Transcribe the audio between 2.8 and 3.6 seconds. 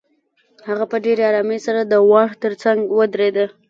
ودرېده.